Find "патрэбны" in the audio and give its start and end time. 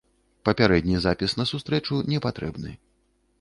2.29-2.75